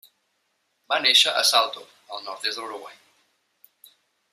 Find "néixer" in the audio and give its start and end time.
1.03-1.35